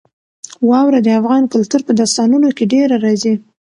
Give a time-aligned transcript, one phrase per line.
[0.69, 3.33] واوره د افغان کلتور په داستانونو کې ډېره راځي.